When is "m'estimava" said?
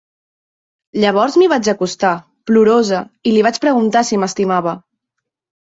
4.25-4.79